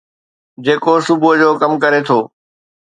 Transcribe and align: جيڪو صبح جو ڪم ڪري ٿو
جيڪو 0.65 0.93
صبح 1.07 1.31
جو 1.41 1.49
ڪم 1.61 1.71
ڪري 1.83 1.99
ٿو 2.07 2.19